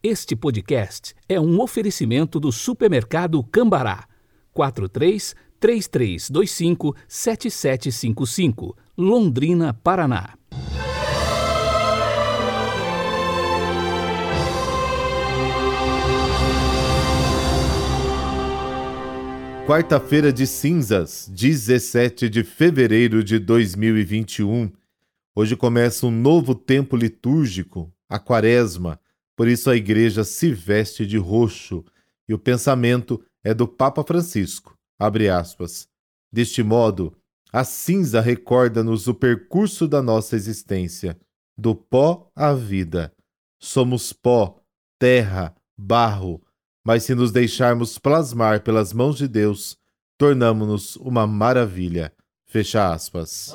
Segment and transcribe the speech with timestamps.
[0.00, 4.06] Este podcast é um oferecimento do supermercado Cambará.
[4.52, 10.38] 43 3325 7755, Londrina, Paraná.
[19.66, 24.70] Quarta-feira de cinzas, 17 de fevereiro de 2021.
[25.34, 29.00] Hoje começa um novo tempo litúrgico, a Quaresma.
[29.38, 31.84] Por isso a igreja se veste de roxo
[32.28, 34.76] e o pensamento é do Papa Francisco.
[36.32, 37.16] Deste modo,
[37.52, 41.16] a cinza recorda-nos o percurso da nossa existência,
[41.56, 43.12] do pó à vida.
[43.60, 44.60] Somos pó,
[44.98, 46.42] terra, barro,
[46.84, 49.78] mas se nos deixarmos plasmar pelas mãos de Deus,
[50.18, 52.12] tornamo-nos uma maravilha.
[52.44, 53.54] Fecha aspas.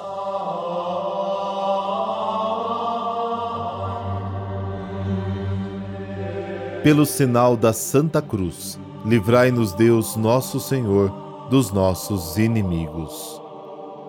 [6.83, 13.41] Pelo sinal da Santa Cruz, livrai-nos Deus nosso Senhor dos nossos inimigos.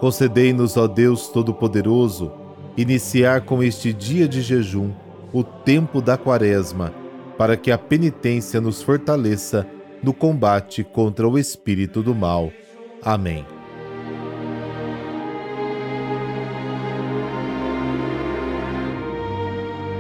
[0.01, 2.33] Concedei-nos, ó Deus Todo-Poderoso,
[2.77, 4.91] iniciar com este dia de jejum
[5.33, 6.93] o tempo da Quaresma,
[7.39, 9.65] para que a penitência nos fortaleça
[10.03, 12.51] no combate contra o espírito do mal.
[13.05, 13.54] Amém.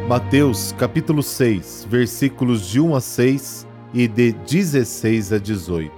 [0.08, 5.90] Mateus capítulo 6, versículos de 1 a 6 e de 16 a 18.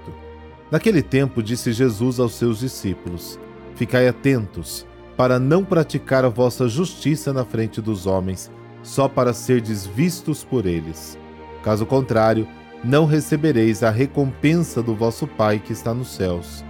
[0.71, 3.37] Naquele tempo disse Jesus aos seus discípulos:
[3.75, 8.49] Ficai atentos, para não praticar a vossa justiça na frente dos homens,
[8.81, 11.19] só para serdes vistos por eles.
[11.61, 12.47] Caso contrário,
[12.85, 16.63] não recebereis a recompensa do vosso Pai que está nos céus.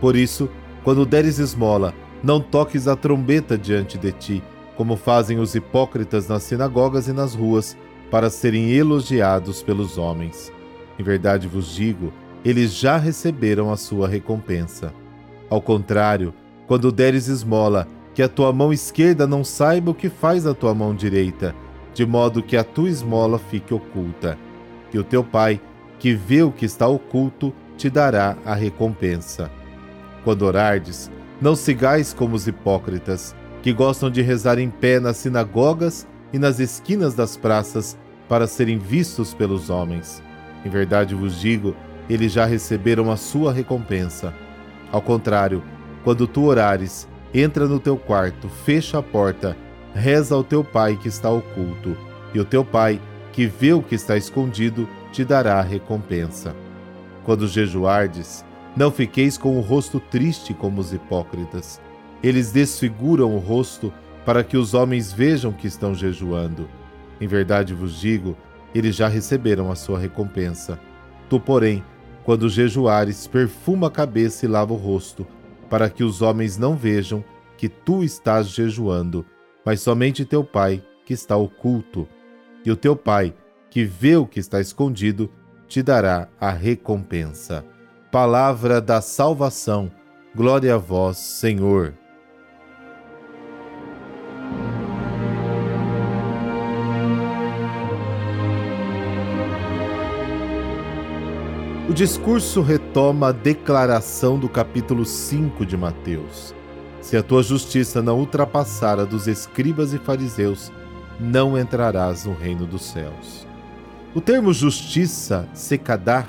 [0.00, 0.50] Por isso,
[0.82, 4.42] quando deres esmola, não toques a trombeta diante de ti,
[4.80, 7.76] como fazem os hipócritas nas sinagogas e nas ruas,
[8.10, 10.50] para serem elogiados pelos homens.
[10.98, 12.10] Em verdade vos digo,
[12.42, 14.90] eles já receberam a sua recompensa.
[15.50, 16.32] Ao contrário,
[16.66, 20.74] quando deres esmola, que a tua mão esquerda não saiba o que faz a tua
[20.74, 21.54] mão direita,
[21.92, 24.38] de modo que a tua esmola fique oculta.
[24.94, 25.60] E o teu pai,
[25.98, 29.50] que vê o que está oculto, te dará a recompensa.
[30.24, 36.06] Quando orardes, não sigais como os hipócritas, que gostam de rezar em pé nas sinagogas
[36.32, 37.96] e nas esquinas das praças
[38.28, 40.22] para serem vistos pelos homens.
[40.64, 41.74] Em verdade vos digo,
[42.08, 44.32] eles já receberam a sua recompensa.
[44.90, 45.62] Ao contrário,
[46.04, 49.56] quando tu orares, entra no teu quarto, fecha a porta,
[49.94, 51.96] reza ao teu pai que está oculto,
[52.32, 53.00] e o teu pai,
[53.32, 56.54] que vê o que está escondido, te dará a recompensa.
[57.24, 58.44] Quando jejuardes,
[58.76, 61.80] não fiqueis com o rosto triste como os hipócritas
[62.22, 63.92] eles desfiguram o rosto
[64.24, 66.68] para que os homens vejam que estão jejuando.
[67.20, 68.36] Em verdade vos digo,
[68.74, 70.78] eles já receberam a sua recompensa.
[71.28, 71.82] Tu, porém,
[72.24, 75.26] quando jejuares, perfuma a cabeça e lava o rosto,
[75.68, 77.24] para que os homens não vejam
[77.56, 79.24] que tu estás jejuando,
[79.64, 82.08] mas somente teu Pai, que está oculto.
[82.64, 83.34] E o teu Pai,
[83.70, 85.30] que vê o que está escondido,
[85.68, 87.64] te dará a recompensa.
[88.10, 89.90] Palavra da salvação.
[90.34, 91.94] Glória a vós, Senhor.
[101.90, 106.54] O discurso retoma a declaração do capítulo 5 de Mateus.
[107.00, 110.70] Se a tua justiça não ultrapassar a dos escribas e fariseus,
[111.18, 113.44] não entrarás no reino dos céus.
[114.14, 116.28] O termo justiça, secadar,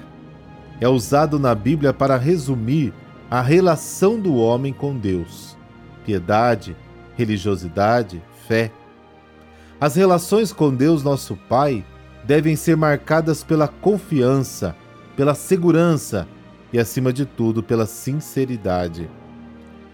[0.79, 2.91] é usado na Bíblia para resumir
[3.29, 5.55] a relação do homem com Deus,
[6.03, 6.75] piedade,
[7.15, 8.71] religiosidade, fé.
[9.79, 11.85] As relações com Deus, nosso Pai,
[12.23, 14.75] devem ser marcadas pela confiança,
[15.21, 16.27] pela segurança
[16.73, 19.07] e, acima de tudo, pela sinceridade.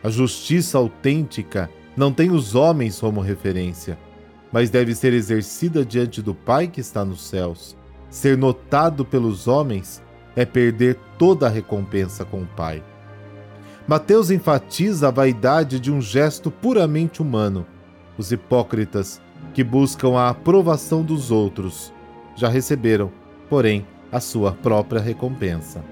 [0.01, 3.99] A justiça autêntica não tem os homens como referência,
[4.53, 7.75] mas deve ser exercida diante do Pai que está nos céus.
[8.09, 10.01] Ser notado pelos homens
[10.33, 12.81] é perder toda a recompensa com o Pai.
[13.85, 17.65] Mateus enfatiza a vaidade de um gesto puramente humano.
[18.17, 19.21] Os hipócritas,
[19.53, 21.91] que buscam a aprovação dos outros,
[22.33, 23.11] já receberam,
[23.49, 25.83] porém, a sua própria recompensa.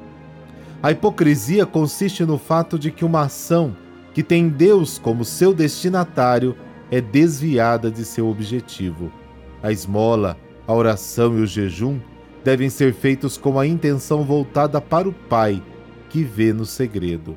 [0.81, 3.75] A hipocrisia consiste no fato de que uma ação
[4.13, 6.55] que tem Deus como seu destinatário
[6.91, 9.11] é desviada de seu objetivo.
[9.61, 11.99] A esmola, a oração e o jejum
[12.43, 15.61] devem ser feitos com a intenção voltada para o Pai,
[16.09, 17.35] que vê no segredo.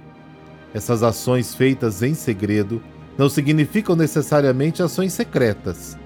[0.74, 2.82] Essas ações feitas em segredo
[3.16, 5.98] não significam necessariamente ações secretas.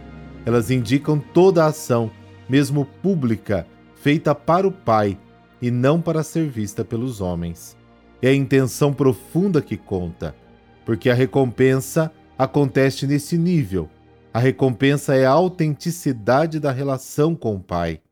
[0.47, 2.11] Elas indicam toda a ação
[2.49, 3.67] mesmo pública,
[4.03, 5.17] feita para o Pai
[5.61, 7.77] e não para ser vista pelos homens.
[8.21, 10.35] É a intenção profunda que conta,
[10.85, 13.89] porque a recompensa acontece nesse nível.
[14.35, 18.03] A recompensa é a autenticidade da relação com o Pai.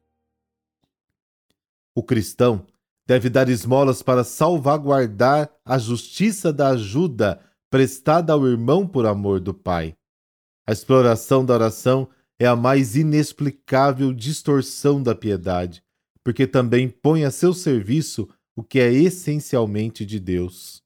[1.93, 2.65] O cristão
[3.05, 9.53] deve dar esmolas para salvaguardar a justiça da ajuda prestada ao irmão por amor do
[9.53, 9.97] Pai.
[10.65, 12.09] A exploração da oração
[12.41, 15.85] é a mais inexplicável distorção da piedade,
[16.25, 18.27] porque também põe a seu serviço
[18.57, 20.83] o que é essencialmente de Deus.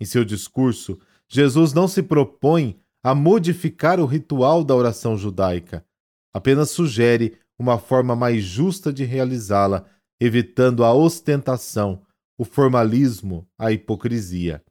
[0.00, 0.98] Em seu discurso,
[1.28, 5.86] Jesus não se propõe a modificar o ritual da oração judaica,
[6.34, 9.86] apenas sugere uma forma mais justa de realizá-la
[10.20, 12.02] evitando a ostentação,
[12.36, 14.62] o formalismo, a hipocrisia.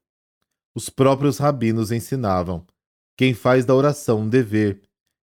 [0.75, 2.67] Os próprios rabinos ensinavam:
[3.17, 4.81] quem faz da oração um dever,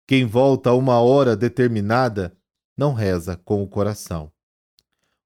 [0.07, 2.35] quem volta a uma hora determinada,
[2.77, 4.31] não reza com o coração.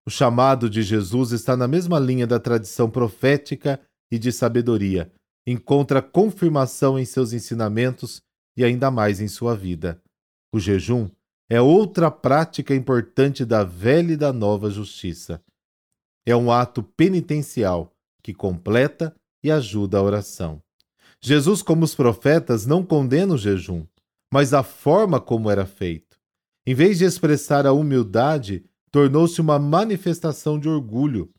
[0.05, 3.79] O chamado de Jesus está na mesma linha da tradição profética
[4.11, 5.11] e de sabedoria,
[5.47, 8.21] encontra confirmação em seus ensinamentos
[8.55, 10.01] e ainda mais em sua vida.
[10.51, 11.09] O jejum
[11.49, 15.41] é outra prática importante da velha e da nova justiça.
[16.25, 17.93] É um ato penitencial
[18.23, 20.61] que completa e ajuda a oração.
[21.21, 23.85] Jesus, como os profetas, não condena o jejum,
[24.35, 26.19] mas a forma como era feito.
[26.67, 31.31] Em vez de expressar a humildade, tornou-se uma manifestação de orgulho.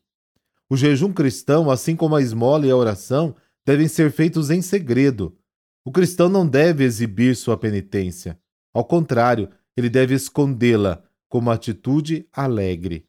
[0.67, 5.37] O jejum cristão, assim como a esmola e a oração, devem ser feitos em segredo.
[5.85, 8.39] O cristão não deve exibir sua penitência.
[8.73, 9.47] Ao contrário,
[9.77, 13.05] ele deve escondê-la como atitude alegre.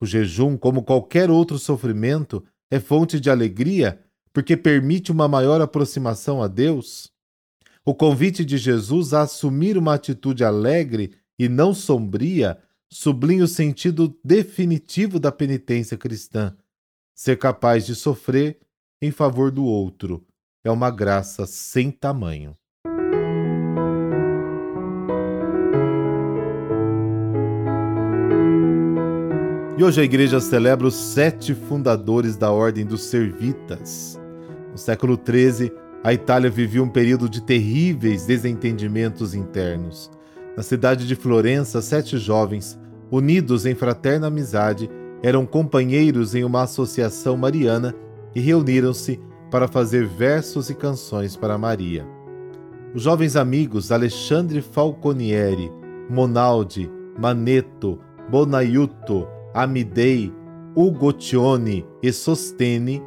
[0.00, 6.42] O jejum, como qualquer outro sofrimento, é fonte de alegria porque permite uma maior aproximação
[6.42, 7.12] a Deus.
[7.84, 12.58] O convite de Jesus a assumir uma atitude alegre e não sombria
[12.92, 16.54] sublinha o sentido definitivo da penitência cristã.
[17.14, 18.58] Ser capaz de sofrer
[19.00, 20.26] em favor do outro
[20.62, 22.54] é uma graça sem tamanho.
[29.78, 34.20] E hoje a igreja celebra os sete fundadores da Ordem dos Servitas.
[34.70, 40.10] No século XIII, a Itália vivia um período de terríveis desentendimentos internos.
[40.56, 42.78] Na cidade de Florença, sete jovens,
[43.10, 44.90] unidos em fraterna amizade,
[45.22, 47.94] eram companheiros em uma associação mariana
[48.34, 49.20] e reuniram-se
[49.50, 52.06] para fazer versos e canções para Maria.
[52.94, 55.70] Os jovens amigos Alexandre Falconieri,
[56.08, 57.98] Monaldi, Manetto,
[58.30, 60.32] Bonaiuto, Amidei,
[60.74, 63.02] Ugotione e Sostene,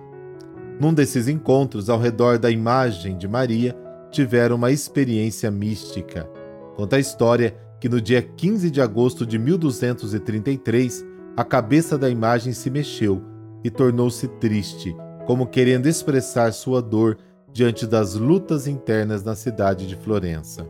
[0.80, 3.76] num desses encontros ao redor da imagem de Maria,
[4.12, 6.30] tiveram uma experiência mística.
[6.76, 11.06] Conta a história que no dia 15 de agosto de 1233,
[11.36, 13.22] a cabeça da imagem se mexeu
[13.64, 17.18] e tornou-se triste, como querendo expressar sua dor
[17.52, 20.68] diante das lutas internas na cidade de Florença.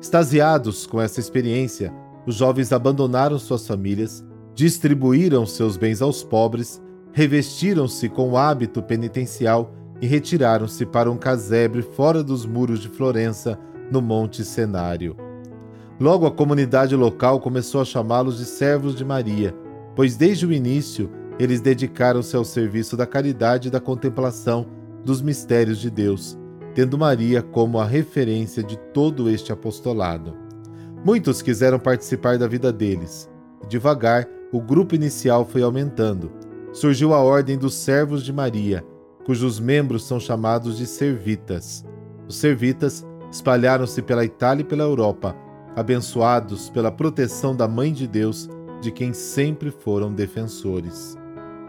[0.00, 1.92] Extasiados com essa experiência,
[2.26, 4.24] os jovens abandonaram suas famílias
[4.54, 6.81] distribuíram seus bens aos pobres,
[7.12, 13.58] revestiram-se com o hábito penitencial e retiraram-se para um casebre fora dos muros de Florença,
[13.90, 15.16] no Monte Cenário.
[16.00, 19.54] Logo a comunidade local começou a chamá-los de servos de Maria,
[19.94, 24.66] pois desde o início eles dedicaram-se ao serviço da caridade e da contemplação
[25.04, 26.38] dos mistérios de Deus,
[26.74, 30.34] tendo Maria como a referência de todo este apostolado.
[31.04, 33.28] Muitos quiseram participar da vida deles.
[33.68, 36.30] Devagar, o grupo inicial foi aumentando.
[36.72, 38.82] Surgiu a Ordem dos Servos de Maria,
[39.26, 41.84] cujos membros são chamados de servitas.
[42.26, 45.36] Os servitas espalharam-se pela Itália e pela Europa,
[45.76, 48.48] abençoados pela proteção da Mãe de Deus,
[48.80, 51.14] de quem sempre foram defensores.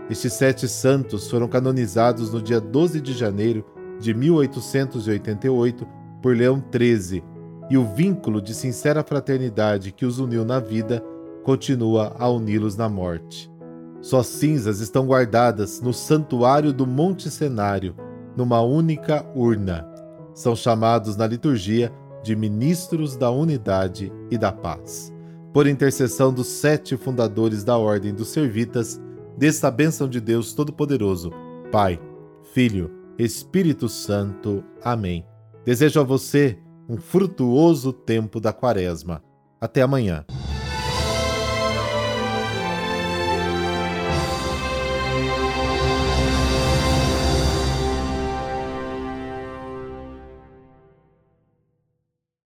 [0.10, 3.66] Estes sete santos foram canonizados no dia 12 de janeiro
[4.00, 5.86] de 1888
[6.22, 7.22] por Leão XIII,
[7.70, 11.04] e o vínculo de sincera fraternidade que os uniu na vida
[11.44, 13.53] continua a uni-los na morte.
[14.04, 17.96] Suas cinzas estão guardadas no santuário do Monte Cenário,
[18.36, 19.88] numa única urna.
[20.34, 21.90] São chamados na liturgia
[22.22, 25.14] de ministros da unidade e da paz.
[25.54, 29.02] Por intercessão dos sete fundadores da Ordem dos Servitas,
[29.38, 31.32] desta bênção de Deus Todo-Poderoso,
[31.72, 31.98] Pai,
[32.54, 34.66] Filho, Espírito Santo.
[34.84, 35.26] Amém.
[35.64, 39.24] Desejo a você um frutuoso tempo da Quaresma.
[39.62, 40.26] Até amanhã.